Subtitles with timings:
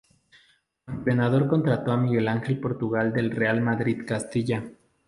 [0.83, 4.63] Como entrenador contrató a Miguel Ángel Portugal del Real Madrid Castilla.